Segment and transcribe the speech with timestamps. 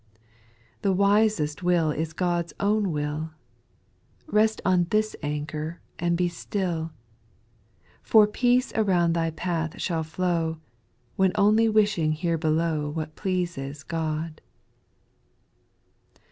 [0.81, 0.81] 2.
[0.81, 3.33] The wisest will is God's own will;^
[4.33, 6.91] Rest on this anchor and be still;
[8.01, 10.57] For peace around thy path shall, flow,
[11.17, 14.41] When only wishing here below What pleases God.